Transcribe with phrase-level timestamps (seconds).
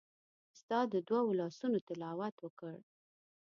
[0.59, 2.73] ستا د دوو لاسونو تلاوت وکړ